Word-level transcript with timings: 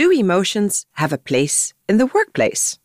Do 0.00 0.10
emotions 0.10 0.86
have 0.92 1.12
a 1.12 1.18
place 1.18 1.74
in 1.86 1.98
the 1.98 2.06
workplace? 2.06 2.78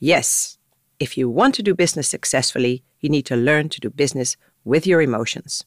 Yes. 0.00 0.58
If 1.00 1.16
you 1.16 1.30
want 1.30 1.54
to 1.54 1.62
do 1.62 1.74
business 1.74 2.10
successfully, 2.10 2.84
you 3.00 3.08
need 3.08 3.24
to 3.24 3.36
learn 3.36 3.70
to 3.70 3.80
do 3.80 3.88
business 3.88 4.36
with 4.66 4.86
your 4.86 5.00
emotions. 5.00 5.64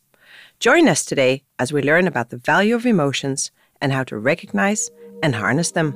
Join 0.60 0.88
us 0.88 1.04
today 1.04 1.42
as 1.58 1.74
we 1.74 1.82
learn 1.82 2.06
about 2.06 2.30
the 2.30 2.38
value 2.38 2.76
of 2.76 2.86
emotions 2.86 3.50
and 3.82 3.92
how 3.92 4.04
to 4.04 4.20
recognize 4.20 4.92
and 5.24 5.34
harness 5.34 5.72
them. 5.72 5.94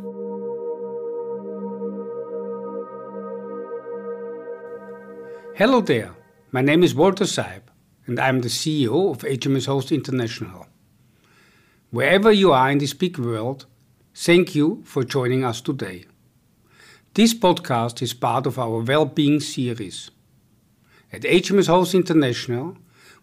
Hello 5.56 5.82
there. 5.82 6.16
My 6.52 6.62
name 6.62 6.84
is 6.84 6.96
Walter 6.96 7.26
Seib, 7.26 7.62
and 8.08 8.20
I'm 8.20 8.42
the 8.42 8.50
CEO 8.50 9.12
of 9.12 9.20
HMS 9.20 9.68
Host 9.68 9.92
International. 9.92 10.66
Wherever 11.92 12.32
you 12.32 12.54
are 12.54 12.72
in 12.72 12.80
this 12.80 12.96
big 12.96 13.20
world, 13.20 13.68
thank 14.16 14.56
you 14.56 14.82
for 14.86 15.04
joining 15.04 15.44
us 15.44 15.60
today. 15.60 16.06
This 17.16 17.34
podcast 17.34 18.02
is 18.02 18.14
part 18.14 18.48
of 18.48 18.58
our 18.58 18.80
well-being 18.80 19.42
series. 19.42 20.10
At 21.12 21.24
HMS 21.24 21.68
Host 21.68 21.94
International, 21.94 22.78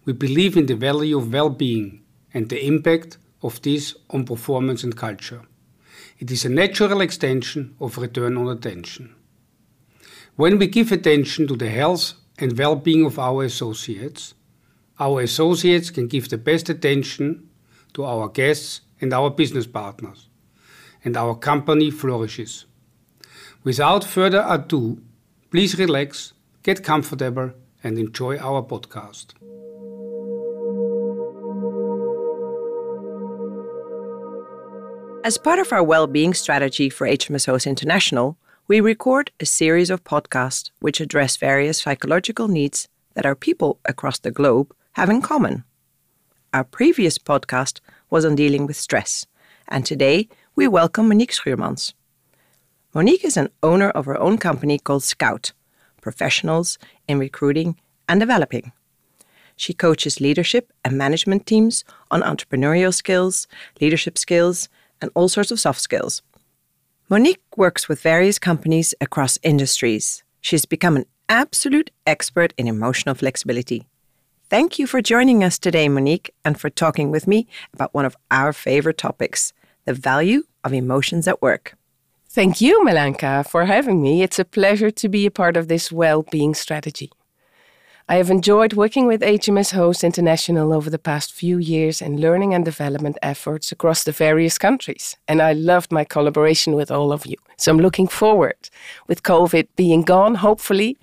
we 0.05 0.13
believe 0.13 0.55
in 0.55 0.67
the 0.67 0.75
value 0.75 1.17
of 1.17 1.33
well-being 1.33 2.03
and 2.35 2.51
the 2.51 2.67
impact 2.67 3.17
of 3.43 3.63
this 3.63 3.97
on 4.11 4.27
performance 4.27 4.85
and 4.85 4.95
culture. 4.95 5.41
It 6.19 6.31
is 6.31 6.45
a 6.45 6.51
natural 6.51 7.01
extension 7.01 7.75
of 7.81 7.97
return 7.97 8.37
on 8.37 8.49
attention. 8.49 9.15
When 10.37 10.59
we 10.59 10.67
give 10.67 10.93
attention 10.93 11.47
to 11.49 11.57
the 11.57 11.71
health 11.71 12.13
and 12.39 12.59
well-being 12.59 13.07
of 13.07 13.19
our 13.19 13.45
associates, 13.45 14.35
our 15.01 15.23
associates 15.23 15.91
can 15.91 16.07
give 16.07 16.29
the 16.29 16.37
best 16.37 16.69
attention 16.69 17.49
to 17.95 18.05
our 18.05 18.29
guests 18.29 18.83
and 19.01 19.15
our 19.15 19.31
business 19.31 19.67
partners 19.67 20.29
and 21.05 21.17
our 21.17 21.35
company 21.35 21.91
flourishes. 21.91 22.67
Without 23.65 24.05
further 24.05 24.45
ado, 24.49 25.01
please 25.51 25.79
relax, 25.79 26.33
get 26.63 26.83
comfortable, 26.83 27.53
and 27.85 27.99
enjoy 27.99 28.39
our 28.39 28.63
podcast. 28.63 29.35
As 35.25 35.39
part 35.39 35.61
of 35.61 35.73
our 35.73 35.85
well-being 35.85 36.35
strategy 36.35 36.91
for 36.91 37.07
HMS 37.07 37.47
Host 37.47 37.67
International, 37.67 38.37
we 38.67 38.81
record 38.81 39.31
a 39.39 39.47
series 39.47 39.91
of 39.91 40.03
podcasts 40.03 40.71
which 40.81 41.01
address 41.01 41.37
various 41.37 41.83
psychological 41.83 42.49
needs 42.49 42.89
that 43.15 43.27
our 43.27 43.37
people 43.37 43.79
across 43.85 44.19
the 44.19 44.33
globe 44.33 44.75
have 44.93 45.11
in 45.11 45.23
common. 45.23 45.63
Our 46.53 46.65
previous 46.65 47.19
podcast 47.19 47.81
was 48.11 48.25
on 48.25 48.35
dealing 48.35 48.67
with 48.67 48.77
stress, 48.77 49.27
and 49.69 49.87
today 49.87 50.29
we 50.55 50.69
welcome 50.69 51.09
Monique 51.09 51.33
Schuurmans. 51.33 51.95
Monique 52.95 53.25
is 53.25 53.39
an 53.39 53.49
owner 53.63 53.89
of 53.91 54.05
her 54.05 54.21
own 54.21 54.37
company 54.37 54.79
called 54.79 55.03
Scout, 55.03 55.53
Professionals 56.03 56.79
in 57.09 57.19
Recruiting 57.19 57.77
and 58.07 58.21
Developing. 58.21 58.73
She 59.57 59.73
coaches 59.73 60.21
leadership 60.21 60.71
and 60.85 60.99
management 60.99 61.47
teams 61.47 61.85
on 62.11 62.21
entrepreneurial 62.21 62.93
skills, 62.93 63.49
leadership 63.81 64.19
skills, 64.19 64.69
and 65.01 65.11
all 65.15 65.31
sorts 65.31 65.51
of 65.51 65.59
soft 65.59 65.81
skills. 65.81 66.21
Monique 67.09 67.41
works 67.57 67.89
with 67.89 68.03
various 68.03 68.39
companies 68.39 68.95
across 69.01 69.39
industries. 69.43 70.23
She's 70.43 70.67
become 70.67 70.97
an 70.97 71.07
absolute 71.31 71.91
expert 72.07 72.53
in 72.59 72.67
emotional 72.69 73.15
flexibility. 73.15 73.87
Thank 74.51 74.79
you 74.79 74.87
for 74.87 75.01
joining 75.01 75.43
us 75.43 75.59
today, 75.59 75.89
Monique, 75.89 76.35
and 76.45 76.61
for 76.61 76.69
talking 76.69 77.11
with 77.11 77.27
me 77.27 77.47
about 77.73 77.95
one 77.95 78.05
of 78.05 78.19
our 78.31 78.53
favorite 78.53 78.99
topics 78.99 79.55
the 79.85 79.95
value 79.95 80.43
of 80.65 80.73
emotions 80.73 81.27
at 81.29 81.43
work. 81.43 81.75
Thank 82.29 82.61
you, 82.61 82.83
Melanka, 82.85 83.47
for 83.47 83.67
having 83.67 84.01
me. 84.01 84.23
It's 84.23 84.39
a 84.39 84.45
pleasure 84.45 84.91
to 84.91 85.09
be 85.09 85.27
a 85.27 85.31
part 85.31 85.57
of 85.57 85.69
this 85.69 85.93
well 85.93 86.23
being 86.23 86.55
strategy. 86.55 87.11
I 88.09 88.17
have 88.17 88.31
enjoyed 88.31 88.73
working 88.73 89.07
with 89.07 89.21
HMS 89.21 89.73
Host 89.73 90.03
International 90.03 90.73
over 90.73 90.91
the 90.91 90.99
past 90.99 91.33
few 91.33 91.59
years 91.59 92.03
and 92.03 92.19
learning 92.19 92.53
and 92.53 92.65
development 92.65 93.17
efforts 93.23 93.71
across 93.71 94.05
the 94.05 94.13
various 94.13 94.59
countries. 94.59 95.17
And 95.29 95.41
I 95.41 95.53
loved 95.53 95.93
my 95.93 96.05
collaboration 96.05 96.75
with 96.75 96.91
all 96.91 97.13
of 97.13 97.27
you. 97.27 97.37
So 97.59 97.71
I'm 97.71 97.79
looking 97.79 98.09
forward, 98.09 98.71
with 99.07 99.23
COVID 99.23 99.69
being 99.77 100.03
gone, 100.03 100.35
hopefully, 100.35 100.99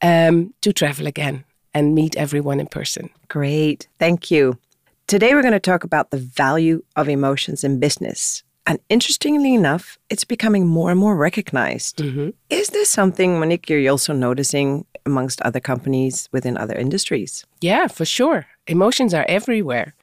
um, 0.00 0.54
to 0.60 0.72
travel 0.72 1.06
again 1.06 1.44
and 1.74 1.94
meet 1.94 2.16
everyone 2.16 2.60
in 2.60 2.66
person. 2.66 3.10
Great. 3.28 3.88
Thank 3.98 4.30
you. 4.30 4.58
Today, 5.08 5.32
we're 5.32 5.40
going 5.40 5.52
to 5.52 5.58
talk 5.58 5.84
about 5.84 6.10
the 6.10 6.18
value 6.18 6.82
of 6.94 7.08
emotions 7.08 7.64
in 7.64 7.80
business. 7.80 8.42
And 8.66 8.78
interestingly 8.90 9.54
enough, 9.54 9.98
it's 10.10 10.24
becoming 10.24 10.66
more 10.66 10.90
and 10.90 11.00
more 11.00 11.16
recognized. 11.16 11.96
Mm-hmm. 11.96 12.28
Is 12.50 12.68
this 12.68 12.90
something, 12.90 13.40
Monique, 13.40 13.70
you're 13.70 13.90
also 13.90 14.12
noticing 14.12 14.84
amongst 15.06 15.40
other 15.40 15.60
companies 15.60 16.28
within 16.30 16.58
other 16.58 16.74
industries? 16.74 17.46
Yeah, 17.62 17.86
for 17.86 18.04
sure. 18.04 18.44
Emotions 18.66 19.14
are 19.14 19.24
everywhere. 19.30 19.94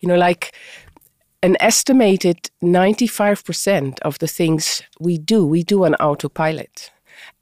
You 0.00 0.08
know, 0.08 0.16
like 0.16 0.52
an 1.44 1.56
estimated 1.60 2.50
95% 2.60 4.00
of 4.00 4.18
the 4.18 4.26
things 4.26 4.82
we 4.98 5.16
do, 5.16 5.46
we 5.46 5.62
do 5.62 5.84
on 5.84 5.94
autopilot. 5.94 6.90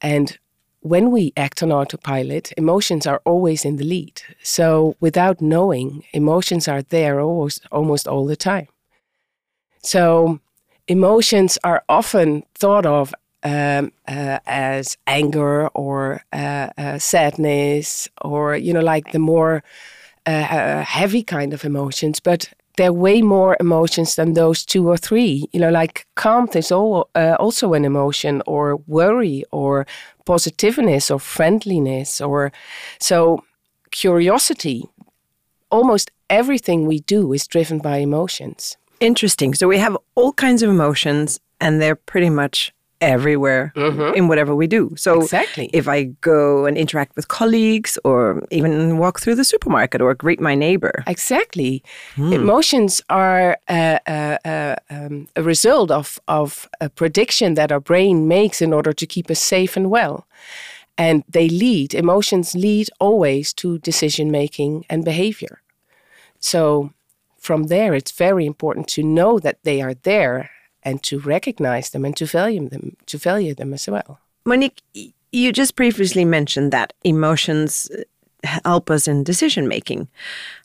And 0.03 0.39
when 0.81 1.11
we 1.11 1.33
act 1.37 1.63
on 1.63 1.73
autopilot, 1.73 2.53
emotions 2.57 3.07
are 3.07 3.21
always 3.25 3.65
in 3.65 3.77
the 3.77 3.85
lead. 3.85 4.23
So 4.43 4.97
without 5.01 5.41
knowing, 5.41 6.05
emotions 6.13 6.69
are 6.69 6.83
there 6.83 7.21
almost, 7.21 7.67
almost 7.73 8.07
all 8.07 8.27
the 8.27 8.37
time. 8.37 8.69
So 9.83 10.41
emotions 10.87 11.59
are 11.65 11.85
often 11.89 12.45
thought 12.55 12.87
of 12.87 13.15
um, 13.43 13.93
uh, 14.07 14.39
as 14.47 14.97
anger 15.07 15.69
or 15.69 16.23
uh, 16.33 16.71
uh, 16.77 16.99
sadness 16.99 18.09
or, 18.23 18.57
you 18.57 18.73
know, 18.73 18.81
like 18.81 19.13
the 19.13 19.19
more 19.19 19.63
uh, 20.27 20.31
uh, 20.31 20.85
heavy 20.85 21.23
kind 21.23 21.53
of 21.53 21.65
emotions. 21.65 22.21
But 22.21 22.51
there 22.79 22.89
are 22.89 22.93
way 22.93 23.21
more 23.21 23.57
emotions 23.61 24.15
than 24.15 24.33
those 24.33 24.65
two 24.65 24.89
or 24.89 24.97
three. 24.97 25.49
You 25.53 25.61
know, 25.61 25.71
like 25.71 26.07
calm 26.15 26.49
is 26.55 26.73
all, 26.73 27.11
uh, 27.15 27.37
also 27.39 27.75
an 27.75 27.85
emotion, 27.85 28.41
or 28.47 28.77
worry, 28.87 29.45
or 29.51 29.87
positiveness, 30.25 31.11
or 31.11 31.19
friendliness, 31.19 32.21
or 32.21 32.53
so 32.99 33.45
curiosity. 33.91 34.89
Almost 35.71 36.11
everything 36.31 36.87
we 36.87 37.01
do 37.01 37.33
is 37.33 37.47
driven 37.47 37.79
by 37.81 37.99
emotions. 37.99 38.77
Interesting. 39.01 39.55
So 39.55 39.69
we 39.69 39.79
have 39.79 39.97
all 40.15 40.33
kinds 40.33 40.63
of 40.63 40.71
emotions, 40.71 41.41
and 41.61 41.83
they're 41.83 41.97
pretty 41.97 42.31
much 42.31 42.73
everywhere 43.01 43.73
mm-hmm. 43.77 44.15
in 44.15 44.29
whatever 44.29 44.55
we 44.55 44.67
do. 44.67 44.95
So 44.97 45.21
exactly. 45.21 45.71
if 45.73 45.89
I 45.89 46.05
go 46.21 46.67
and 46.67 46.77
interact 46.77 47.17
with 47.17 47.29
colleagues 47.29 47.99
or 48.05 48.43
even 48.51 48.99
walk 48.99 49.21
through 49.21 49.37
the 49.37 49.45
supermarket 49.45 50.01
or 50.01 50.15
greet 50.15 50.41
my 50.41 50.55
neighbor. 50.55 51.05
Exactly. 51.07 51.83
Hmm. 52.15 52.33
Emotions 52.33 53.03
are 53.09 53.59
uh, 53.69 53.99
uh, 54.07 54.39
uh, 54.45 54.77
um, 54.91 55.29
a 55.37 55.43
result 55.43 55.91
of, 55.91 56.19
of 56.29 56.69
a 56.81 56.89
prediction 56.89 57.55
that 57.55 57.73
our 57.73 57.81
brain 57.81 58.29
makes 58.29 58.61
in 58.61 58.73
order 58.73 58.93
to 58.93 59.07
keep 59.07 59.31
us 59.31 59.41
safe 59.41 59.77
and 59.77 59.91
well. 59.91 60.27
And 60.97 61.23
they 61.29 61.49
lead, 61.49 61.95
emotions 61.95 62.55
lead 62.55 62.89
always 62.99 63.53
to 63.55 63.79
decision 63.79 64.33
making 64.33 64.85
and 64.91 65.05
behavior. 65.05 65.63
So 66.41 66.93
from 67.39 67.65
there, 67.65 67.95
it's 67.95 68.11
very 68.11 68.45
important 68.47 68.89
to 68.89 69.03
know 69.03 69.39
that 69.39 69.63
they 69.63 69.81
are 69.81 69.95
there 69.95 70.51
and 70.83 71.03
to 71.03 71.19
recognize 71.19 71.91
them 71.91 72.05
and 72.05 72.17
to 72.17 72.27
value 72.27 72.69
them 72.69 72.97
to 73.07 73.19
value 73.19 73.55
them 73.55 73.75
as 73.75 73.89
well. 73.89 74.21
Monique, 74.45 74.83
you 75.33 75.53
just 75.53 75.77
previously 75.77 76.25
mentioned 76.25 76.73
that 76.73 76.93
emotions 77.05 77.91
uh, 77.91 78.03
help 78.65 78.91
us 78.91 79.09
in 79.09 79.25
decision 79.25 79.69
making. 79.69 80.09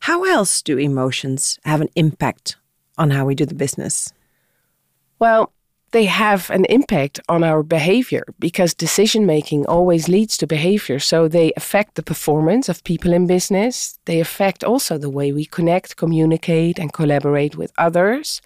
How 0.01 0.23
else 0.23 0.61
do 0.61 0.77
emotions 0.77 1.59
have 1.65 1.81
an 1.81 1.89
impact 1.95 2.55
on 2.97 3.11
how 3.11 3.25
we 3.25 3.35
do 3.35 3.45
the 3.45 3.55
business? 3.55 4.13
Well, 5.19 5.51
they 5.93 6.05
have 6.05 6.49
an 6.49 6.65
impact 6.65 7.19
on 7.29 7.43
our 7.43 7.63
behavior 7.63 8.25
because 8.39 8.73
decision 8.73 9.25
making 9.25 9.65
always 9.67 10.09
leads 10.09 10.35
to 10.37 10.47
behavior. 10.47 10.99
So 10.99 11.27
they 11.27 11.53
affect 11.55 11.95
the 11.95 12.03
performance 12.03 12.67
of 12.67 12.83
people 12.83 13.13
in 13.13 13.27
business. 13.27 13.99
They 14.05 14.19
affect 14.19 14.63
also 14.63 14.97
the 14.97 15.09
way 15.09 15.31
we 15.31 15.45
connect, 15.45 15.95
communicate, 15.95 16.79
and 16.79 16.91
collaborate 16.91 17.55
with 17.55 17.71
others. 17.77 18.41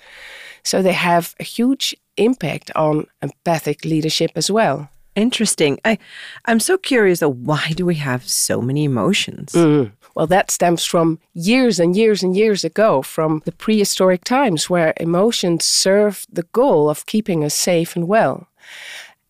So 0.63 0.81
they 0.81 0.93
have 0.93 1.35
a 1.39 1.43
huge 1.43 1.95
impact 2.17 2.69
on 2.75 3.07
empathic 3.21 3.85
leadership 3.85 4.31
as 4.35 4.51
well. 4.51 4.89
Interesting. 5.15 5.79
I, 5.83 5.97
I'm 6.45 6.59
so 6.59 6.77
curious 6.77 7.21
though, 7.21 7.31
why 7.31 7.71
do 7.75 7.85
we 7.85 7.95
have 7.95 8.27
so 8.27 8.61
many 8.61 8.83
emotions? 8.83 9.53
Mm. 9.53 9.91
Well, 10.17 10.25
that 10.25 10.49
stems 10.49 10.83
from 10.83 11.19
years 11.35 11.79
and 11.79 11.95
years 11.95 12.23
and 12.23 12.35
years 12.35 12.63
ago, 12.63 13.03
from 13.03 13.43
the 13.45 13.51
prehistoric 13.51 14.23
times 14.23 14.67
where 14.67 14.95
emotions 14.99 15.63
served 15.63 16.25
the 16.33 16.47
goal 16.53 16.89
of 16.89 17.05
keeping 17.05 17.43
us 17.43 17.53
safe 17.53 17.95
and 17.95 18.07
well. 18.07 18.47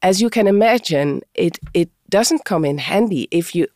As 0.02 0.22
you 0.22 0.30
can 0.30 0.48
imagine, 0.48 1.24
it, 1.34 1.60
it 1.74 1.90
doesn't 2.10 2.46
come 2.46 2.64
in 2.64 2.78
handy 2.78 3.28
if 3.32 3.54
you 3.54 3.68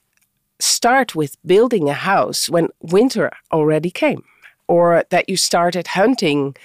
start 0.61 1.13
with 1.13 1.35
building 1.45 1.89
a 1.89 2.01
house 2.11 2.49
when 2.49 2.69
winter 2.79 3.29
already 3.51 3.91
came 3.91 4.23
or 4.69 5.03
that 5.09 5.27
you 5.27 5.35
started 5.35 5.87
hunting 5.87 6.55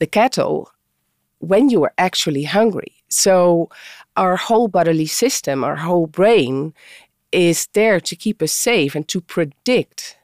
the 0.00 0.06
cattle 0.06 0.70
when 1.38 1.70
you 1.70 1.80
were 1.80 1.94
actually 1.96 2.44
hungry. 2.44 2.92
So, 3.08 3.70
our 4.16 4.36
whole 4.36 4.68
bodily 4.68 5.06
system, 5.06 5.64
our 5.64 5.76
whole 5.76 6.06
brain, 6.06 6.74
is 7.34 7.68
there 7.72 8.00
to 8.00 8.16
keep 8.16 8.40
us 8.40 8.52
safe 8.52 8.94
and 8.94 9.06
to 9.08 9.20
predict 9.20 10.16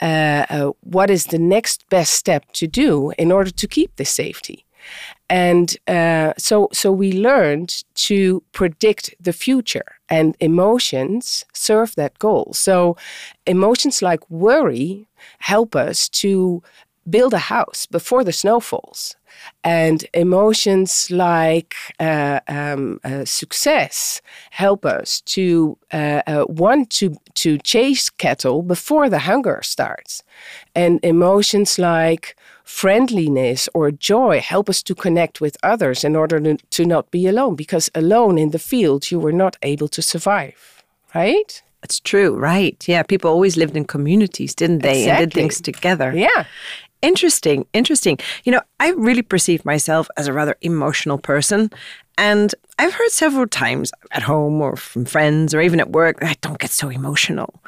uh, 0.00 0.46
uh, 0.48 0.72
what 0.80 1.10
is 1.10 1.26
the 1.26 1.38
next 1.38 1.88
best 1.90 2.12
step 2.12 2.52
to 2.52 2.66
do 2.66 3.12
in 3.18 3.32
order 3.32 3.50
to 3.50 3.66
keep 3.66 3.96
this 3.96 4.10
safety. 4.10 4.64
And 5.28 5.76
uh, 5.88 6.32
so, 6.38 6.68
so 6.72 6.92
we 6.92 7.12
learned 7.12 7.84
to 8.06 8.42
predict 8.52 9.14
the 9.20 9.32
future, 9.32 9.84
and 10.08 10.36
emotions 10.40 11.44
serve 11.52 11.94
that 11.96 12.18
goal. 12.18 12.52
So, 12.54 12.96
emotions 13.44 14.00
like 14.00 14.28
worry 14.30 15.08
help 15.40 15.76
us 15.76 16.08
to 16.08 16.62
build 17.10 17.34
a 17.34 17.38
house 17.38 17.86
before 17.86 18.24
the 18.24 18.32
snow 18.32 18.60
falls. 18.60 19.16
And 19.62 20.04
emotions 20.14 21.10
like 21.10 21.74
uh, 22.00 22.40
um, 22.48 22.98
uh, 23.04 23.24
success 23.24 24.20
help 24.50 24.84
us 24.84 25.20
to 25.22 25.78
uh, 25.92 26.22
uh, 26.26 26.44
want 26.48 26.90
to, 26.98 27.16
to 27.34 27.58
chase 27.58 28.10
cattle 28.10 28.62
before 28.62 29.08
the 29.08 29.20
hunger 29.20 29.60
starts. 29.62 30.22
And 30.74 30.98
emotions 31.02 31.78
like 31.78 32.36
friendliness 32.64 33.68
or 33.74 33.90
joy 33.92 34.40
help 34.40 34.68
us 34.68 34.82
to 34.82 34.94
connect 34.94 35.40
with 35.40 35.56
others 35.62 36.04
in 36.04 36.16
order 36.16 36.40
to, 36.40 36.56
to 36.70 36.84
not 36.84 37.10
be 37.10 37.26
alone, 37.28 37.54
because 37.54 37.88
alone 37.94 38.38
in 38.38 38.50
the 38.50 38.58
field, 38.58 39.10
you 39.10 39.20
were 39.20 39.32
not 39.32 39.56
able 39.62 39.88
to 39.88 40.02
survive, 40.02 40.82
right? 41.14 41.62
It's 41.82 42.00
true, 42.00 42.36
right? 42.36 42.88
Yeah, 42.88 43.04
people 43.04 43.30
always 43.30 43.56
lived 43.56 43.76
in 43.76 43.84
communities, 43.84 44.54
didn't 44.54 44.82
they? 44.82 45.02
Exactly. 45.02 45.22
And 45.22 45.30
did 45.30 45.40
things 45.40 45.60
together. 45.60 46.12
Yeah. 46.14 46.44
Interesting, 47.00 47.66
interesting. 47.72 48.18
You 48.44 48.52
know, 48.52 48.60
I 48.80 48.90
really 48.90 49.22
perceive 49.22 49.64
myself 49.64 50.08
as 50.16 50.26
a 50.26 50.32
rather 50.32 50.56
emotional 50.62 51.18
person. 51.18 51.70
And 52.16 52.52
I've 52.78 52.94
heard 52.94 53.10
several 53.10 53.46
times 53.46 53.92
at 54.10 54.22
home 54.22 54.60
or 54.60 54.74
from 54.76 55.04
friends 55.04 55.54
or 55.54 55.60
even 55.60 55.78
at 55.78 55.90
work, 55.90 56.18
that 56.20 56.30
I 56.30 56.36
don't 56.40 56.58
get 56.58 56.70
so 56.70 56.88
emotional. 56.88 57.62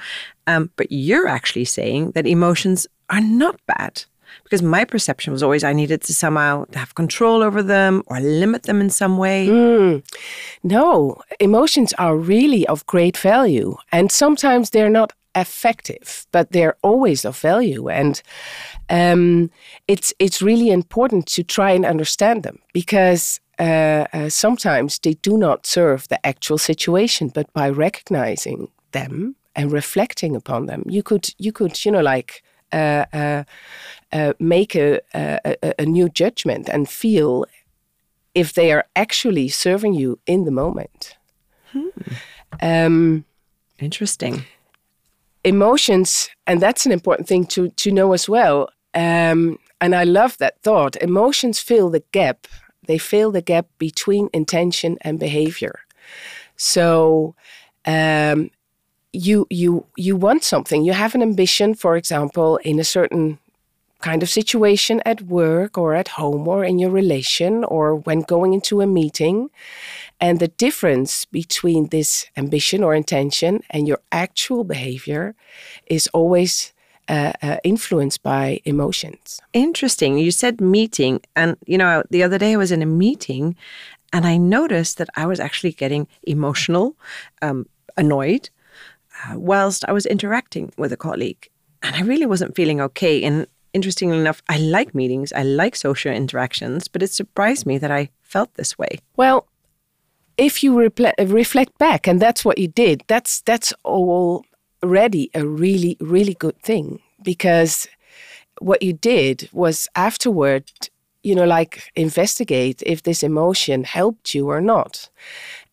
Um, 0.49 0.71
but 0.77 0.91
you're 0.91 1.29
actually 1.29 1.65
saying 1.65 2.13
that 2.13 2.27
emotions 2.27 2.87
are 3.09 3.21
not 3.21 3.61
bad. 3.67 4.05
Because 4.45 4.63
my 4.63 4.85
perception 4.85 5.33
was 5.33 5.43
always 5.43 5.65
I 5.65 5.73
needed 5.73 6.03
to 6.03 6.15
somehow 6.15 6.65
have 6.75 6.95
control 6.95 7.43
over 7.43 7.63
them 7.63 8.03
or 8.07 8.21
limit 8.21 8.63
them 8.65 8.81
in 8.81 8.91
some 8.91 9.19
way. 9.19 9.49
Mm. 9.49 10.05
No, 10.63 11.21
emotions 11.41 11.93
are 11.95 12.17
really 12.17 12.67
of 12.67 12.87
great 12.87 13.17
value. 13.17 13.77
And 13.91 14.11
sometimes 14.11 14.71
they're 14.71 14.91
not 14.91 15.13
effective, 15.35 16.27
but 16.33 16.53
they're 16.53 16.77
always 16.83 17.25
of 17.25 17.39
value. 17.39 17.89
And 17.89 18.23
um, 18.89 19.51
it's 19.89 20.13
it's 20.19 20.43
really 20.43 20.71
important 20.71 21.27
to 21.27 21.43
try 21.43 21.71
and 21.73 21.85
understand 21.85 22.43
them 22.43 22.59
because 22.73 23.41
uh, 23.59 24.07
uh, 24.13 24.29
sometimes 24.29 24.99
they 24.99 25.15
do 25.15 25.37
not 25.37 25.67
serve 25.67 26.09
the 26.09 26.25
actual 26.27 26.59
situation, 26.59 27.29
but 27.29 27.53
by 27.53 27.69
recognizing 27.69 28.69
them 28.93 29.37
and 29.55 29.73
reflecting 29.73 30.37
upon 30.37 30.67
them, 30.67 30.83
you 30.87 31.03
could 31.03 31.29
you 31.39 31.53
could 31.53 31.85
you 31.85 31.93
know 31.93 32.03
like. 32.03 32.43
Uh, 32.73 33.05
uh, 33.13 33.43
uh 34.13 34.33
make 34.39 34.77
a, 34.77 35.01
a, 35.13 35.75
a 35.81 35.85
new 35.85 36.09
judgment 36.09 36.69
and 36.69 36.89
feel 36.89 37.45
if 38.33 38.53
they 38.53 38.71
are 38.71 38.85
actually 38.95 39.49
serving 39.49 39.93
you 39.93 40.21
in 40.25 40.45
the 40.45 40.53
moment. 40.53 41.17
Hmm. 41.73 41.89
Um, 42.63 43.25
Interesting. 43.81 44.45
Emotions, 45.45 46.29
and 46.47 46.61
that's 46.61 46.87
an 46.87 46.93
important 46.93 47.29
thing 47.29 47.47
to 47.47 47.71
to 47.71 47.91
know 47.91 48.13
as 48.13 48.29
well. 48.29 48.69
Um, 48.95 49.59
and 49.81 49.95
I 49.95 50.05
love 50.05 50.37
that 50.39 50.61
thought. 50.63 50.97
Emotions 50.97 51.59
fill 51.59 51.91
the 51.91 52.03
gap. 52.13 52.47
They 52.87 52.99
fill 52.99 53.31
the 53.31 53.43
gap 53.43 53.67
between 53.79 54.29
intention 54.33 54.99
and 55.01 55.19
behavior. 55.19 55.81
So 56.57 57.35
um, 57.87 58.51
you 59.13 59.47
you 59.51 59.87
you 59.97 60.17
want 60.17 60.45
something. 60.45 60.85
You 60.85 60.93
have 60.93 61.15
an 61.15 61.23
ambition, 61.23 61.75
for 61.75 61.97
example, 61.97 62.59
in 62.59 62.79
a 62.79 62.85
certain 62.85 63.39
kind 64.01 64.23
of 64.23 64.31
situation 64.31 65.03
at 65.05 65.23
work 65.23 65.77
or 65.77 65.95
at 65.95 66.09
home 66.09 66.49
or 66.49 66.65
in 66.65 66.79
your 66.79 66.91
relation 66.91 67.65
or 67.65 67.95
when 67.95 68.21
going 68.21 68.55
into 68.55 68.81
a 68.81 68.87
meeting. 68.87 69.51
And 70.21 70.39
the 70.39 70.49
difference 70.49 71.25
between 71.25 71.89
this 71.89 72.27
ambition 72.37 72.85
or 72.85 72.95
intention 72.95 73.63
and 73.71 73.89
your 73.89 74.01
actual 74.13 74.65
behavior 74.65 75.35
is 75.87 76.09
always 76.13 76.75
uh, 77.09 77.33
uh, 77.43 77.57
influenced 77.65 78.23
by 78.23 78.61
emotions. 78.65 79.41
Interesting. 79.53 80.19
You 80.19 80.31
said 80.31 80.61
meeting, 80.61 81.21
and 81.35 81.57
you 81.67 81.79
know, 81.79 82.03
the 82.11 82.23
other 82.23 82.39
day 82.39 82.53
I 82.53 82.57
was 82.57 82.71
in 82.71 82.83
a 82.83 82.87
meeting, 82.87 83.57
and 84.13 84.27
I 84.27 84.37
noticed 84.37 84.99
that 84.99 85.09
I 85.17 85.27
was 85.27 85.41
actually 85.41 85.73
getting 85.73 86.07
emotional, 86.23 86.95
um, 87.43 87.67
annoyed, 87.97 88.51
uh, 89.25 89.39
whilst 89.39 89.85
I 89.89 89.93
was 89.93 90.07
interacting 90.07 90.73
with 90.77 90.93
a 90.93 90.97
colleague, 90.97 91.49
and 91.83 91.97
I 91.97 92.03
really 92.03 92.27
wasn't 92.27 92.55
feeling 92.55 92.81
okay. 92.81 93.25
And 93.25 93.47
interestingly 93.73 94.19
enough, 94.19 94.43
I 94.49 94.59
like 94.59 94.95
meetings, 94.95 95.33
I 95.33 95.43
like 95.43 95.75
social 95.75 96.13
interactions, 96.13 96.87
but 96.87 97.03
it 97.03 97.11
surprised 97.11 97.67
me 97.67 97.79
that 97.79 97.91
I 97.91 98.11
felt 98.23 98.55
this 98.55 98.79
way. 98.79 99.01
Well, 99.17 99.49
if 100.41 100.63
you 100.65 100.75
reflect 100.79 101.79
back, 101.79 102.09
and 102.09 102.19
that's 102.19 102.45
what 102.45 102.59
you 102.59 102.69
did, 102.69 103.05
that's 103.07 103.43
that's 103.43 103.73
already 103.85 105.31
a 105.35 105.47
really, 105.47 105.97
really 106.01 106.35
good 106.35 106.59
thing 106.63 107.01
because 107.23 107.87
what 108.61 108.83
you 108.83 108.95
did 108.95 109.49
was 109.53 109.89
afterward, 109.95 110.65
you 111.23 111.35
know, 111.35 111.45
like 111.45 111.93
investigate 111.95 112.83
if 112.87 113.03
this 113.03 113.23
emotion 113.23 113.85
helped 113.85 114.35
you 114.35 114.49
or 114.49 114.61
not. 114.61 115.11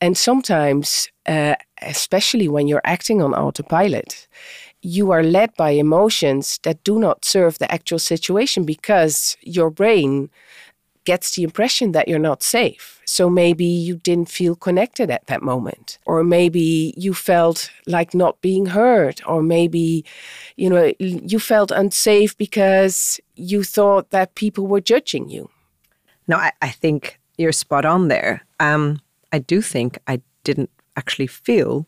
And 0.02 0.18
sometimes, 0.18 1.10
uh, 1.26 1.56
especially 1.82 2.50
when 2.50 2.68
you're 2.68 2.82
acting 2.96 3.22
on 3.22 3.34
autopilot, 3.34 4.28
you 4.82 5.12
are 5.12 5.24
led 5.24 5.56
by 5.56 5.72
emotions 5.72 6.60
that 6.64 6.84
do 6.84 7.00
not 7.00 7.24
serve 7.24 7.58
the 7.58 7.72
actual 7.72 8.00
situation 8.00 8.66
because 8.66 9.38
your 9.42 9.70
brain 9.70 10.30
gets 11.12 11.36
the 11.36 11.44
impression 11.44 11.94
that 11.94 12.08
you're 12.08 12.28
not 12.30 12.44
safe. 12.44 13.00
So 13.06 13.30
maybe 13.30 13.66
you 13.88 13.96
didn't 14.10 14.30
feel 14.30 14.56
connected 14.56 15.10
at 15.10 15.26
that 15.28 15.42
moment, 15.42 15.98
or 16.06 16.24
maybe 16.24 16.94
you 16.98 17.14
felt 17.14 17.72
like 17.86 18.14
not 18.14 18.42
being 18.42 18.68
heard, 18.68 19.22
or 19.26 19.42
maybe, 19.42 20.04
you 20.56 20.70
know, 20.70 20.92
you 21.00 21.40
felt 21.40 21.72
unsafe 21.72 22.34
because 22.38 23.22
you 23.36 23.64
thought 23.64 24.10
that 24.10 24.36
people 24.36 24.68
were 24.68 24.92
judging 24.94 25.30
you. 25.30 25.50
No, 26.28 26.36
I, 26.36 26.52
I 26.62 26.70
think 26.82 27.20
you're 27.38 27.54
spot 27.54 27.86
on 27.86 28.10
there. 28.10 28.42
Um, 28.60 29.00
I 29.32 29.40
do 29.40 29.62
think 29.62 30.00
I 30.08 30.22
didn't 30.44 30.70
actually 30.96 31.28
feel 31.28 31.86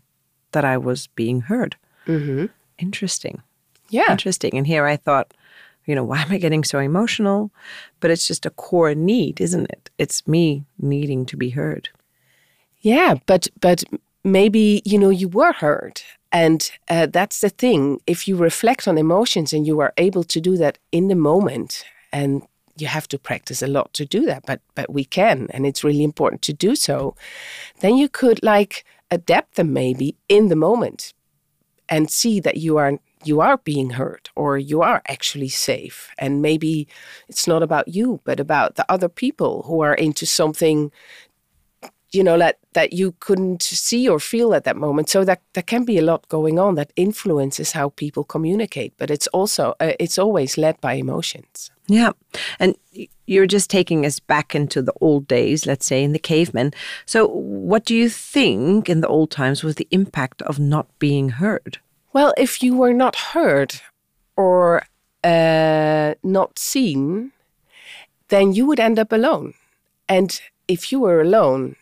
that 0.51 0.63
I 0.63 0.77
was 0.77 1.07
being 1.15 1.41
heard. 1.41 1.75
Mm-hmm. 2.05 2.45
Interesting. 2.77 3.41
Yeah. 3.89 4.11
Interesting. 4.11 4.57
And 4.57 4.67
here 4.67 4.85
I 4.93 4.97
thought, 4.97 5.33
you 5.89 5.95
know, 5.95 6.03
why 6.03 6.21
am 6.21 6.31
I 6.31 6.37
getting 6.37 6.63
so 6.63 6.77
emotional? 6.77 7.49
But 7.99 8.11
it's 8.11 8.27
just 8.27 8.45
a 8.45 8.51
core 8.51 8.93
need, 8.93 9.41
isn't 9.41 9.65
it? 9.71 9.89
It's 9.97 10.27
me 10.27 10.65
needing 10.77 11.25
to 11.25 11.35
be 11.35 11.49
heard. 11.49 11.89
Yeah, 12.81 13.15
but 13.25 13.47
but 13.59 13.83
maybe 14.23 14.83
you 14.85 14.99
know 14.99 15.09
you 15.09 15.27
were 15.27 15.51
heard, 15.51 16.01
and 16.31 16.71
uh, 16.89 17.07
that's 17.07 17.41
the 17.41 17.49
thing. 17.49 18.01
If 18.05 18.27
you 18.27 18.37
reflect 18.37 18.87
on 18.87 18.99
emotions 18.99 19.51
and 19.51 19.65
you 19.65 19.79
are 19.79 19.93
able 19.97 20.23
to 20.25 20.39
do 20.39 20.57
that 20.57 20.77
in 20.91 21.07
the 21.07 21.15
moment, 21.15 21.83
and 22.13 22.43
you 22.77 22.85
have 22.85 23.07
to 23.07 23.17
practice 23.17 23.63
a 23.63 23.67
lot 23.67 23.91
to 23.95 24.05
do 24.05 24.27
that, 24.27 24.45
but 24.45 24.61
but 24.75 24.93
we 24.93 25.03
can, 25.03 25.47
and 25.49 25.65
it's 25.65 25.83
really 25.83 26.03
important 26.03 26.43
to 26.43 26.53
do 26.53 26.75
so. 26.75 27.15
Then 27.79 27.97
you 27.97 28.09
could 28.09 28.43
like 28.43 28.85
adapt 29.09 29.55
them 29.55 29.73
maybe 29.73 30.15
in 30.27 30.49
the 30.49 30.55
moment, 30.55 31.13
and 31.89 32.11
see 32.11 32.39
that 32.41 32.57
you 32.57 32.77
are 32.77 32.99
you 33.23 33.41
are 33.41 33.57
being 33.57 33.91
heard 33.91 34.29
or 34.35 34.57
you 34.57 34.81
are 34.81 35.01
actually 35.07 35.49
safe. 35.49 36.09
And 36.17 36.41
maybe 36.41 36.87
it's 37.27 37.47
not 37.47 37.63
about 37.63 37.87
you, 37.87 38.21
but 38.23 38.39
about 38.39 38.75
the 38.75 38.85
other 38.89 39.09
people 39.09 39.63
who 39.63 39.81
are 39.81 39.93
into 39.93 40.25
something, 40.25 40.91
you 42.11 42.23
know, 42.23 42.37
that, 42.37 42.59
that 42.73 42.93
you 42.93 43.13
couldn't 43.19 43.61
see 43.61 44.07
or 44.07 44.19
feel 44.19 44.53
at 44.53 44.63
that 44.63 44.77
moment. 44.77 45.09
So 45.09 45.23
that 45.25 45.41
there 45.53 45.63
can 45.63 45.83
be 45.83 45.97
a 45.97 46.01
lot 46.01 46.27
going 46.29 46.59
on 46.59 46.75
that 46.75 46.93
influences 46.95 47.73
how 47.73 47.89
people 47.89 48.23
communicate, 48.23 48.93
but 48.97 49.11
it's 49.11 49.27
also, 49.27 49.75
uh, 49.79 49.93
it's 49.99 50.17
always 50.17 50.57
led 50.57 50.79
by 50.79 50.93
emotions. 50.93 51.71
Yeah. 51.87 52.11
And 52.59 52.75
you're 53.25 53.47
just 53.47 53.69
taking 53.69 54.05
us 54.05 54.19
back 54.19 54.55
into 54.55 54.81
the 54.81 54.93
old 55.01 55.27
days, 55.27 55.65
let's 55.65 55.85
say 55.85 56.03
in 56.03 56.13
the 56.13 56.19
cavemen. 56.19 56.71
So, 57.05 57.27
what 57.27 57.83
do 57.83 57.95
you 57.95 58.09
think 58.09 58.89
in 58.89 59.01
the 59.01 59.07
old 59.07 59.31
times 59.31 59.63
was 59.63 59.75
the 59.75 59.87
impact 59.91 60.41
of 60.43 60.59
not 60.59 60.87
being 60.99 61.29
heard? 61.29 61.79
Well, 62.13 62.33
if 62.37 62.63
you 62.63 62.75
were 62.75 62.93
not 62.93 63.15
heard 63.15 63.81
or 64.35 64.83
uh, 65.23 66.15
not 66.23 66.57
seen, 66.57 67.31
then 68.29 68.53
you 68.53 68.65
would 68.65 68.79
end 68.79 68.97
up 68.97 69.11
alone. 69.11 69.53
And 70.07 70.41
if 70.67 70.91
you 70.91 70.99
were 70.99 71.21
alone, 71.21 71.75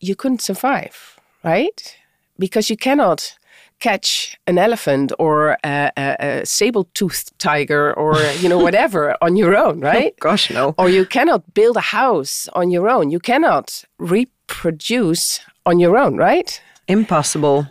you 0.00 0.14
couldn't 0.14 0.40
survive, 0.40 1.18
right? 1.42 1.96
Because 2.38 2.70
you 2.70 2.76
cannot 2.76 3.36
catch 3.78 4.38
an 4.46 4.56
elephant 4.56 5.12
or 5.18 5.58
a, 5.62 5.90
a, 5.96 6.16
a 6.18 6.46
saber-toothed 6.46 7.38
tiger 7.38 7.92
or 7.94 8.16
you 8.40 8.48
know 8.48 8.58
whatever 8.66 9.16
on 9.20 9.36
your 9.36 9.54
own, 9.54 9.80
right? 9.80 10.14
Oh, 10.14 10.20
gosh, 10.20 10.50
no. 10.50 10.74
Or 10.78 10.88
you 10.88 11.04
cannot 11.04 11.54
build 11.54 11.76
a 11.76 11.80
house 11.80 12.48
on 12.54 12.70
your 12.70 12.88
own. 12.88 13.10
You 13.10 13.18
cannot 13.20 13.84
reproduce 13.98 15.40
on 15.66 15.78
your 15.78 15.98
own, 15.98 16.16
right? 16.16 16.60
Impossible. 16.88 17.66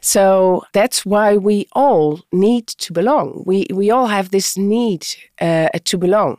So 0.00 0.64
that's 0.72 1.04
why 1.06 1.36
we 1.36 1.66
all 1.72 2.20
need 2.32 2.66
to 2.66 2.92
belong. 2.92 3.42
We 3.46 3.66
we 3.72 3.90
all 3.90 4.06
have 4.06 4.30
this 4.30 4.56
need 4.56 5.06
uh, 5.40 5.68
to 5.84 5.98
belong 5.98 6.38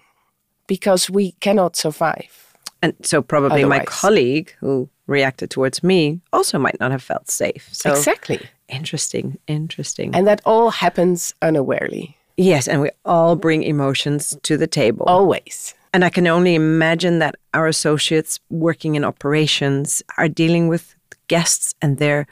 because 0.68 1.10
we 1.10 1.34
cannot 1.40 1.76
survive. 1.76 2.46
And 2.82 2.94
so 3.02 3.22
probably 3.22 3.64
my 3.66 3.84
colleague 3.86 4.54
who 4.60 4.90
reacted 5.08 5.50
towards 5.50 5.84
me 5.84 6.22
also 6.32 6.60
might 6.60 6.80
not 6.80 6.92
have 6.92 7.02
felt 7.02 7.30
safe. 7.30 7.70
So 7.72 7.92
exactly. 7.92 8.40
interesting, 8.68 9.38
interesting. 9.48 10.14
And 10.16 10.28
that 10.28 10.42
all 10.46 10.70
happens 10.70 11.34
unawarely. 11.42 12.16
yes, 12.38 12.68
and 12.68 12.82
we 12.82 12.90
all 13.04 13.36
bring 13.36 13.64
emotions 13.64 14.38
to 14.44 14.58
the 14.58 14.68
table. 14.68 15.06
Always. 15.08 15.74
And 15.94 16.04
I 16.04 16.10
can 16.10 16.28
only 16.28 16.56
imagine 16.56 17.20
that 17.20 17.36
our 17.54 17.68
associates 17.68 18.40
working 18.50 18.96
in 18.96 19.06
operations 19.06 20.04
are 20.18 20.28
dealing 20.28 20.68
with 20.68 20.96
guests 21.28 21.74
and 21.82 21.98
their 21.98 22.28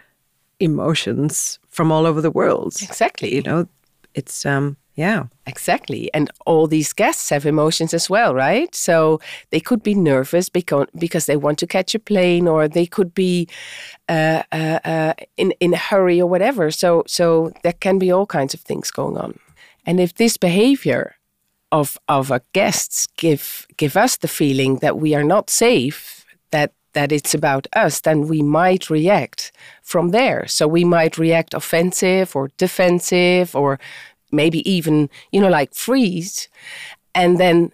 emotions 0.60 1.60
from 1.70 1.92
all 1.92 2.06
over 2.06 2.22
the 2.22 2.32
world. 2.32 2.76
Exactly. 2.82 3.36
You 3.36 3.42
know, 3.42 3.68
it's 4.14 4.46
um 4.46 4.78
yeah. 4.96 5.24
Exactly. 5.48 6.14
And 6.14 6.30
all 6.46 6.68
these 6.68 6.94
guests 6.94 7.30
have 7.30 7.46
emotions 7.46 7.94
as 7.94 8.10
well, 8.10 8.36
right? 8.36 8.74
So 8.76 9.20
they 9.50 9.60
could 9.60 9.82
be 9.82 9.96
nervous 9.96 10.50
because, 10.50 10.88
because 10.98 11.26
they 11.26 11.36
want 11.36 11.58
to 11.60 11.68
catch 11.68 11.96
a 11.96 12.00
plane 12.00 12.48
or 12.48 12.68
they 12.68 12.86
could 12.86 13.14
be 13.16 13.48
uh, 14.08 14.44
uh, 14.52 14.80
uh, 14.86 15.14
in, 15.36 15.52
in 15.60 15.74
a 15.74 15.78
hurry 15.78 16.22
or 16.22 16.30
whatever. 16.30 16.70
So, 16.70 17.04
so 17.08 17.52
there 17.64 17.74
can 17.74 17.98
be 17.98 18.12
all 18.12 18.28
kinds 18.28 18.54
of 18.54 18.60
things 18.62 18.92
going 18.92 19.18
on. 19.18 19.40
And 19.86 20.00
if 20.00 20.14
this 20.14 20.38
behavior 20.38 21.16
of, 21.72 21.98
of 22.08 22.32
our 22.32 22.42
guests 22.54 23.08
give, 23.18 23.66
give 23.78 23.98
us 23.98 24.18
the 24.18 24.28
feeling 24.28 24.76
that 24.78 25.00
we 25.00 25.16
are 25.16 25.24
not 25.24 25.50
safe, 25.50 26.24
that 26.52 26.72
that 26.94 27.12
it's 27.12 27.34
about 27.34 27.68
us, 27.74 28.02
then 28.02 28.28
we 28.28 28.42
might 28.42 28.90
react 28.90 29.52
from 29.82 30.10
there. 30.10 30.48
So 30.48 30.68
we 30.68 30.84
might 30.84 31.18
react 31.18 31.54
offensive 31.54 32.36
or 32.36 32.50
defensive 32.58 33.56
or 33.56 33.80
maybe 34.32 34.68
even 34.70 35.10
you 35.32 35.42
know 35.42 35.50
like 35.50 35.74
freeze. 35.74 36.50
And 37.16 37.40
then 37.40 37.72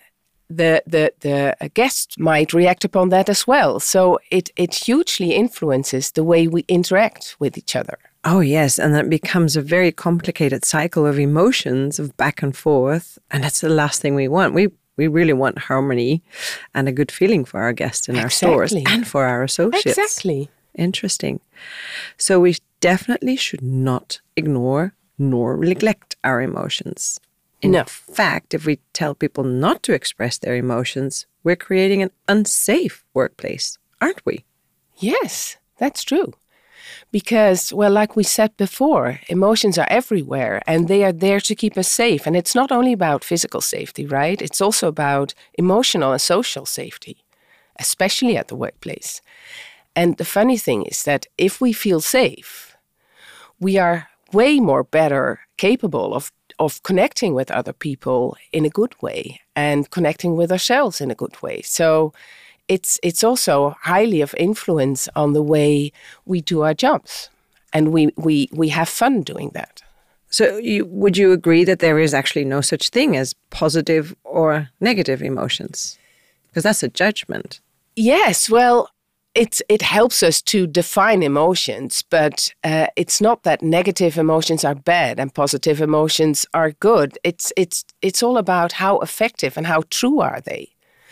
the 0.50 0.82
the 0.88 1.14
the 1.20 1.70
guest 1.74 2.20
might 2.20 2.54
react 2.54 2.84
upon 2.84 3.10
that 3.10 3.30
as 3.30 3.46
well. 3.46 3.80
So 3.80 4.20
it 4.32 4.50
it 4.56 4.74
hugely 4.74 5.34
influences 5.34 6.12
the 6.12 6.24
way 6.24 6.48
we 6.48 6.66
interact 6.68 7.36
with 7.40 7.58
each 7.58 7.76
other. 7.76 7.98
Oh 8.26 8.42
yes, 8.42 8.80
and 8.80 8.94
that 8.96 9.10
becomes 9.10 9.56
a 9.56 9.62
very 9.62 9.92
complicated 9.92 10.66
cycle 10.66 11.06
of 11.06 11.20
emotions 11.20 12.00
of 12.00 12.18
back 12.18 12.42
and 12.42 12.56
forth, 12.56 13.18
and 13.32 13.44
that's 13.44 13.62
the 13.62 13.70
last 13.70 14.02
thing 14.02 14.16
we 14.16 14.28
want. 14.28 14.54
We 14.54 14.70
we 15.00 15.08
really 15.08 15.34
want 15.34 15.58
harmony 15.70 16.22
and 16.76 16.88
a 16.88 16.92
good 17.00 17.12
feeling 17.12 17.46
for 17.46 17.60
our 17.62 17.74
guests 17.74 18.10
in 18.10 18.18
our 18.20 18.30
stores 18.30 18.74
and 18.74 19.08
for 19.08 19.24
our 19.26 19.44
associates. 19.44 19.98
exactly 19.98 20.50
Interesting. 20.76 21.40
So 22.18 22.40
we 22.40 22.56
definitely 22.80 23.36
should 23.38 23.62
not 23.62 24.22
ignore 24.36 24.94
nor 25.18 25.58
neglect 25.58 26.16
our 26.24 26.42
emotions. 26.42 27.20
In 27.62 27.72
No. 27.72 27.84
fact, 27.86 28.54
if 28.54 28.66
we 28.66 28.76
tell 28.94 29.14
people 29.16 29.44
not 29.44 29.84
to 29.84 29.94
express 29.94 30.38
their 30.38 30.56
emotions, 30.56 31.26
we're 31.44 31.66
creating 31.68 32.02
an 32.04 32.12
unsafe 32.28 33.04
workplace, 33.14 33.78
aren't 34.02 34.26
we? 34.26 34.44
yes 35.02 35.58
that's 35.78 36.04
true 36.04 36.34
because 37.12 37.74
well 37.74 37.92
like 37.92 38.16
we 38.16 38.24
said 38.24 38.56
before 38.58 39.20
emotions 39.28 39.78
are 39.78 39.88
everywhere 39.90 40.62
and 40.68 40.88
they 40.88 41.04
are 41.04 41.12
there 41.12 41.40
to 41.40 41.56
keep 41.56 41.78
us 41.78 41.92
safe. 41.92 42.26
And 42.28 42.36
it's 42.36 42.56
not 42.56 42.72
only 42.72 42.94
about 42.94 43.24
physical 43.24 43.62
safety 43.62 44.06
right? 44.06 44.42
It's 44.42 44.62
also 44.62 44.88
about 44.88 45.34
emotional 45.54 46.12
and 46.12 46.22
social 46.22 46.66
safety 46.66 47.24
especially 47.78 48.36
at 48.36 48.50
the 48.50 48.58
workplace. 48.58 49.22
And 49.96 50.18
the 50.18 50.26
funny 50.26 50.58
thing 50.58 50.84
is 50.84 51.04
that 51.04 51.28
if 51.38 51.62
we 51.62 51.74
feel 51.74 52.02
safe 52.02 52.76
we 53.60 53.78
are 53.78 54.08
way 54.34 54.60
more 54.60 54.84
better 54.84 55.40
capable 55.58 56.14
of 56.14 56.32
of 56.60 56.84
connecting 56.84 57.34
with 57.34 57.52
other 57.52 57.74
people 57.74 58.36
in 58.52 58.66
a 58.66 58.70
good 58.70 58.94
way 59.02 59.40
and 59.56 59.90
connecting 59.92 60.36
with 60.36 60.52
ourselves 60.52 61.00
in 61.00 61.10
a 61.10 61.16
good 61.16 61.42
way. 61.42 61.62
So 61.62 62.14
it's 62.70 63.00
it's 63.04 63.24
also 63.24 63.76
highly 63.82 64.22
of 64.24 64.34
influence 64.38 65.10
on 65.16 65.34
the 65.34 65.44
way 65.44 65.92
we 66.26 66.40
do 66.42 66.62
our 66.62 66.74
jobs 66.76 67.30
and 67.74 67.92
we 67.94 68.02
we 68.16 68.48
we 68.62 68.70
have 68.70 68.88
fun 68.90 69.22
doing 69.24 69.52
that 69.54 69.82
So, 70.32 70.44
you, 70.58 70.86
would 71.02 71.18
you 71.18 71.32
agree 71.34 71.66
that 71.66 71.80
there 71.80 72.00
is 72.04 72.14
actually 72.14 72.46
no 72.46 72.62
such 72.62 72.90
thing 72.92 73.18
as 73.18 73.34
positive 73.50 74.14
or 74.24 74.70
negative 74.80 75.26
emotions? 75.26 75.98
Because 76.48 76.64
that's 76.64 76.84
a 76.84 76.90
judgment. 77.04 77.60
yes 77.96 78.50
well 78.50 78.78
it's 79.36 79.62
it 79.76 79.82
helps 79.82 80.24
us 80.24 80.42
to 80.42 80.60
define 80.68 81.22
emotions 81.24 82.04
but 82.18 82.54
uh, 82.64 82.88
it's 82.96 83.20
not 83.28 83.44
that 83.44 83.62
negative 83.62 84.18
emotions 84.26 84.64
are 84.66 84.76
bad 84.76 85.20
and 85.20 85.34
positive 85.44 85.80
emotions 85.90 86.46
are 86.54 86.72
good 86.90 87.10
it's 87.24 87.48
it's 87.64 87.84
it's 88.02 88.24
all 88.26 88.38
about 88.38 88.72
how 88.84 88.94
effective 89.08 89.54
and 89.58 89.68
how 89.68 89.82
true 90.00 90.20
are 90.30 90.42
they 90.50 90.64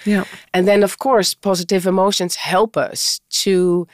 Yeah. 0.08 0.24
And 0.54 0.68
then, 0.68 0.84
of 0.84 0.98
course, 0.98 1.34
positive 1.34 1.86
emotions 1.86 2.36
help 2.36 2.78
us 2.78 3.22
to 3.44 3.88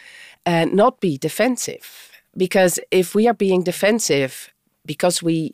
uh, 0.46 0.66
not 0.72 1.00
be 1.00 1.18
defensive. 1.18 2.12
Because 2.36 2.80
if 2.92 3.16
we 3.16 3.28
are 3.28 3.34
being 3.34 3.64
defensive 3.64 4.54
because 4.86 5.24
we 5.24 5.54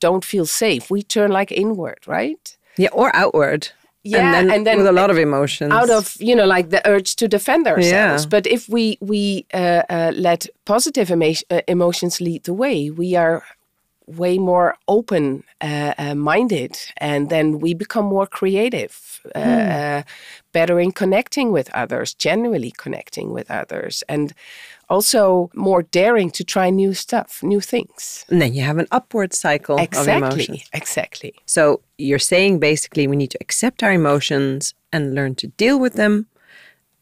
don't 0.00 0.24
feel 0.24 0.46
safe, 0.46 0.90
we 0.90 1.02
turn 1.02 1.30
like 1.30 1.52
inward, 1.52 1.98
right? 2.06 2.56
Yeah, 2.76 2.90
or 2.92 3.14
outward. 3.14 3.68
Yeah, 4.04 4.18
and 4.20 4.34
then, 4.34 4.50
and 4.56 4.66
then 4.66 4.76
with 4.78 4.86
a 4.86 4.92
lot 4.92 5.10
of 5.10 5.18
emotions. 5.18 5.72
Out 5.72 5.90
of 5.90 6.16
you 6.20 6.34
know, 6.34 6.46
like 6.46 6.70
the 6.70 6.86
urge 6.86 7.16
to 7.16 7.28
defend 7.28 7.66
ourselves. 7.66 8.24
Yeah. 8.24 8.28
But 8.30 8.46
if 8.46 8.68
we 8.68 8.96
we 9.00 9.46
uh, 9.52 9.82
uh, 9.90 10.12
let 10.14 10.46
positive 10.64 11.10
emo- 11.10 11.42
uh, 11.50 11.62
emotions 11.66 12.20
lead 12.20 12.44
the 12.44 12.54
way, 12.54 12.90
we 12.90 13.16
are 13.16 13.42
way 14.16 14.38
more 14.38 14.76
open 14.86 15.44
uh, 15.60 15.92
uh, 15.98 16.14
minded 16.14 16.78
and 16.96 17.28
then 17.30 17.58
we 17.58 17.74
become 17.74 18.04
more 18.04 18.26
creative 18.26 19.20
uh, 19.34 19.38
uh, 19.38 20.02
better 20.52 20.80
in 20.80 20.92
connecting 20.92 21.52
with 21.52 21.68
others 21.74 22.14
genuinely 22.14 22.70
connecting 22.70 23.32
with 23.32 23.50
others 23.50 24.02
and 24.08 24.32
also 24.88 25.50
more 25.54 25.82
daring 25.82 26.30
to 26.30 26.42
try 26.42 26.70
new 26.70 26.94
stuff 26.94 27.42
new 27.42 27.60
things 27.60 28.24
and 28.30 28.40
then 28.40 28.54
you 28.54 28.62
have 28.62 28.78
an 28.78 28.86
upward 28.90 29.34
cycle 29.34 29.76
of 29.76 29.84
exactly 29.84 30.44
emotions. 30.44 30.70
exactly 30.72 31.34
So 31.46 31.82
you're 31.98 32.18
saying 32.18 32.60
basically 32.60 33.06
we 33.06 33.16
need 33.16 33.30
to 33.32 33.38
accept 33.40 33.82
our 33.82 33.92
emotions 33.92 34.74
and 34.92 35.14
learn 35.14 35.34
to 35.36 35.48
deal 35.48 35.78
with 35.78 35.94
them 35.94 36.26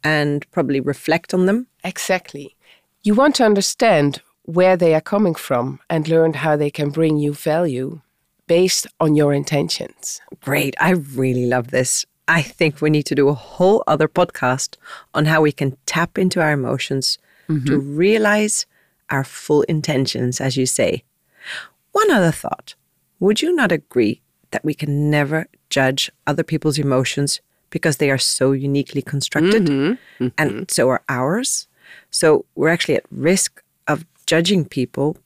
and 0.03 0.49
probably 0.51 0.81
reflect 0.81 1.33
on 1.33 1.47
them. 1.47 1.69
exactly 1.85 2.57
you 3.03 3.15
want 3.15 3.37
to 3.37 3.45
understand 3.45 4.21
where 4.47 4.77
they 4.77 4.95
are 4.95 5.01
coming 5.01 5.35
from 5.35 5.79
and 5.91 6.09
learn 6.09 6.33
how 6.35 6.57
they 6.57 6.71
can 6.71 6.91
bring 6.91 7.19
you 7.19 7.33
value 7.33 8.01
based 8.47 8.87
on 9.01 9.15
your 9.15 9.35
intentions 9.35 10.21
Great. 10.41 10.77
I 10.81 10.91
really 10.91 11.47
love 11.47 11.73
this. 11.73 12.07
I 12.29 12.43
think 12.43 12.81
we 12.81 12.91
need 12.91 13.07
to 13.07 13.15
do 13.15 13.29
a 13.29 13.35
whole 13.35 13.83
other 13.87 14.09
podcast 14.09 14.77
on 15.15 15.27
how 15.27 15.43
we 15.43 15.53
can 15.53 15.77
tap 15.87 16.19
into 16.19 16.41
our 16.41 16.53
emotions 16.53 17.19
to 17.49 17.53
mm-hmm. 17.53 17.97
realize 17.97 18.67
our 19.11 19.23
full 19.23 19.63
intentions, 19.63 20.41
as 20.41 20.57
you 20.57 20.67
say. 20.67 21.05
One 21.93 22.11
other 22.11 22.33
thought 22.33 22.75
Would 23.21 23.43
you 23.43 23.55
not 23.55 23.73
agree 23.73 24.23
that 24.51 24.65
we 24.65 24.75
can 24.75 25.11
never 25.11 25.47
judge 25.71 26.11
other 26.27 26.43
people's 26.43 26.79
emotions 26.79 27.41
because 27.71 27.97
they 27.99 28.11
are 28.11 28.19
so 28.19 28.53
uniquely 28.53 29.03
constructed 29.03 29.67
mm-hmm. 29.67 30.29
and 30.39 30.51
mm-hmm. 30.51 30.63
so 30.69 30.89
are 30.89 31.03
ours? 31.09 31.69
So 32.11 32.45
we're 32.55 32.69
actually 32.69 32.97
at 32.97 33.07
risk 33.11 33.63
judging 34.27 34.65
people 34.65 35.17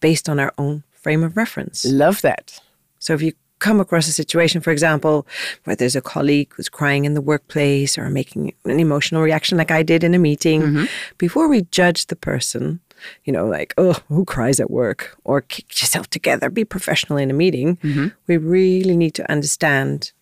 based 0.00 0.28
on 0.28 0.38
our 0.38 0.52
own 0.58 0.82
frame 0.92 1.22
of 1.22 1.36
reference. 1.36 1.84
love 1.84 2.20
that 2.22 2.60
So 2.98 3.14
if 3.14 3.22
you 3.22 3.32
come 3.58 3.80
across 3.80 4.08
a 4.08 4.12
situation, 4.12 4.60
for 4.60 4.70
example, 4.70 5.26
where 5.64 5.76
there's 5.76 5.96
a 5.96 6.00
colleague 6.00 6.52
who's 6.54 6.68
crying 6.68 7.04
in 7.04 7.14
the 7.14 7.20
workplace 7.20 7.96
or 7.96 8.10
making 8.10 8.52
an 8.64 8.80
emotional 8.80 9.22
reaction 9.22 9.56
like 9.56 9.70
I 9.70 9.82
did 9.82 10.04
in 10.04 10.14
a 10.14 10.18
meeting, 10.18 10.62
mm-hmm. 10.62 10.84
before 11.18 11.48
we 11.48 11.62
judge 11.62 12.06
the 12.06 12.16
person, 12.16 12.80
you 13.24 13.32
know, 13.32 13.46
like, 13.46 13.72
oh, 13.78 13.96
who 14.08 14.24
cries 14.24 14.60
at 14.60 14.70
work? 14.70 15.16
Or 15.24 15.40
kick 15.40 15.80
yourself 15.80 16.08
together, 16.10 16.50
be 16.50 16.64
professional 16.64 17.18
in 17.18 17.30
a 17.30 17.34
meeting, 17.34 17.76
mm-hmm. 17.76 18.08
we 18.26 18.36
really 18.36 18.96
need 18.96 19.14
to 19.14 19.30
understand 19.30 20.12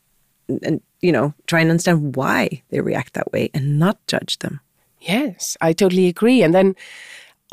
and, 0.48 0.80
you 1.00 1.10
know, 1.10 1.34
try 1.46 1.60
and 1.60 1.70
understand 1.70 2.16
why 2.16 2.62
they 2.70 2.80
react 2.80 3.14
that 3.14 3.32
way 3.32 3.50
and 3.54 3.78
not 3.78 3.98
judge 4.06 4.38
them. 4.40 4.60
Yes, 5.00 5.56
I 5.60 5.72
totally 5.72 6.06
agree. 6.06 6.42
And 6.42 6.54
then 6.54 6.74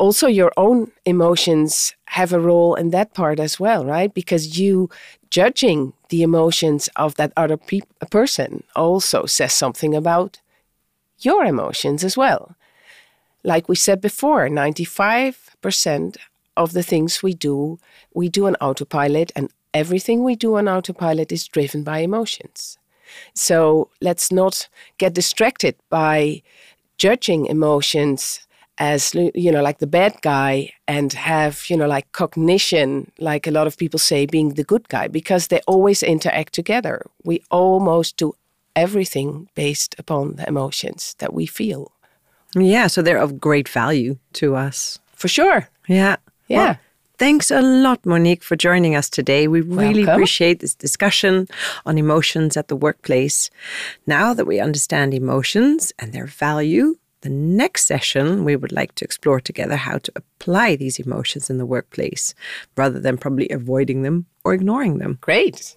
also 0.02 0.26
your 0.26 0.50
own 0.56 0.90
emotions 1.06 1.94
have 2.06 2.32
a 2.32 2.40
role 2.40 2.74
in 2.74 2.90
that 2.90 3.14
part 3.14 3.38
as 3.38 3.60
well, 3.60 3.84
right? 3.84 4.12
Because 4.12 4.58
you 4.58 4.90
judging 5.30 5.92
the 6.08 6.24
emotions 6.24 6.88
of 6.96 7.14
that 7.14 7.32
other 7.36 7.56
pe- 7.56 7.88
person 8.10 8.64
also 8.74 9.26
says 9.26 9.52
something 9.52 9.94
about 9.94 10.40
your 11.20 11.44
emotions 11.44 12.02
as 12.02 12.16
well. 12.16 12.56
Like 13.44 13.68
we 13.68 13.76
said 13.76 14.00
before, 14.00 14.48
95% 14.48 16.16
of 16.56 16.72
the 16.72 16.82
things 16.82 17.22
we 17.22 17.32
do, 17.32 17.78
we 18.12 18.28
do 18.28 18.48
on 18.48 18.56
autopilot, 18.56 19.30
and 19.36 19.50
everything 19.72 20.24
we 20.24 20.34
do 20.34 20.56
on 20.56 20.66
autopilot 20.68 21.30
is 21.30 21.46
driven 21.46 21.84
by 21.84 21.98
emotions. 22.00 22.76
So 23.34 23.88
let's 24.00 24.32
not 24.32 24.68
get 24.98 25.14
distracted 25.14 25.76
by 25.90 26.42
judging 26.98 27.46
emotions 27.46 28.40
as 28.78 29.14
you 29.14 29.52
know 29.52 29.62
like 29.62 29.78
the 29.78 29.86
bad 29.86 30.14
guy 30.22 30.72
and 30.88 31.12
have 31.12 31.64
you 31.68 31.76
know 31.76 31.86
like 31.86 32.10
cognition 32.12 33.10
like 33.18 33.46
a 33.46 33.50
lot 33.50 33.66
of 33.66 33.76
people 33.76 33.98
say 33.98 34.26
being 34.26 34.54
the 34.54 34.64
good 34.64 34.88
guy 34.88 35.08
because 35.08 35.48
they 35.48 35.60
always 35.66 36.02
interact 36.02 36.52
together 36.54 37.04
we 37.24 37.42
almost 37.50 38.16
do 38.16 38.32
everything 38.74 39.48
based 39.54 39.94
upon 39.98 40.36
the 40.36 40.48
emotions 40.48 41.14
that 41.18 41.34
we 41.34 41.44
feel 41.44 41.92
yeah 42.54 42.86
so 42.86 43.02
they're 43.02 43.18
of 43.18 43.38
great 43.38 43.68
value 43.68 44.16
to 44.32 44.56
us 44.56 44.98
for 45.12 45.28
sure 45.28 45.68
yeah 45.86 46.16
yeah 46.48 46.66
well, 46.66 46.78
Thanks 47.18 47.52
a 47.52 47.62
lot, 47.62 48.04
Monique, 48.04 48.42
for 48.42 48.56
joining 48.56 48.96
us 48.96 49.08
today. 49.08 49.46
We 49.46 49.60
really 49.60 50.00
Welcome. 50.00 50.14
appreciate 50.14 50.58
this 50.58 50.74
discussion 50.74 51.46
on 51.86 51.96
emotions 51.96 52.56
at 52.56 52.66
the 52.66 52.74
workplace. 52.74 53.48
Now 54.08 54.34
that 54.34 54.44
we 54.44 54.58
understand 54.58 55.14
emotions 55.14 55.92
and 56.00 56.12
their 56.12 56.26
value, 56.26 56.96
the 57.22 57.30
next 57.30 57.86
session, 57.86 58.44
we 58.44 58.56
would 58.56 58.72
like 58.72 58.94
to 58.96 59.04
explore 59.04 59.40
together 59.40 59.76
how 59.76 59.98
to 59.98 60.12
apply 60.14 60.76
these 60.76 60.98
emotions 60.98 61.48
in 61.50 61.58
the 61.58 61.66
workplace 61.66 62.34
rather 62.76 63.00
than 63.00 63.16
probably 63.16 63.48
avoiding 63.48 64.02
them 64.02 64.26
or 64.44 64.54
ignoring 64.54 64.98
them. 64.98 65.18
Great. 65.20 65.76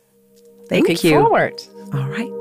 Thank 0.67 0.89
Looking 0.89 1.11
you. 1.11 1.19
forward. 1.19 1.61
All 1.93 2.09
right. 2.09 2.31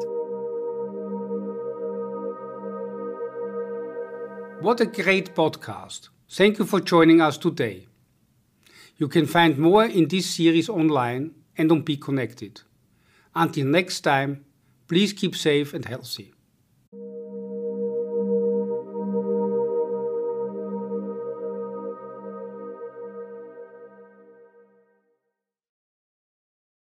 What 4.61 4.81
a 4.81 4.87
great 4.87 5.35
podcast. 5.35 6.09
Thank 6.31 6.59
you 6.59 6.65
for 6.65 6.81
joining 6.81 7.21
us 7.21 7.37
today. 7.37 7.87
You 8.97 9.09
can 9.09 9.27
find 9.27 9.59
more 9.59 9.85
in 9.85 10.09
this 10.09 10.31
series 10.31 10.69
online 10.69 11.35
and 11.59 11.71
on 11.71 11.83
Be 11.83 11.97
Connected. 11.97 12.63
Until 13.35 13.67
next 13.67 14.01
time, 14.01 14.45
please 14.89 15.13
keep 15.13 15.37
safe 15.37 15.75
and 15.75 15.85
healthy. 15.85 16.34